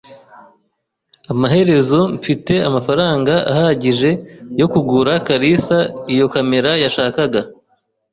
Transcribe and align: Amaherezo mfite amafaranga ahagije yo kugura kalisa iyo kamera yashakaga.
Amaherezo 1.31 1.99
mfite 2.17 2.53
amafaranga 2.69 3.33
ahagije 3.51 4.09
yo 4.59 4.67
kugura 4.73 5.11
kalisa 5.27 5.77
iyo 6.13 6.25
kamera 6.33 6.71
yashakaga. 6.83 7.41